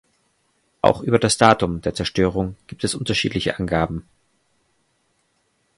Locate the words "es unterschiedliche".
2.83-3.59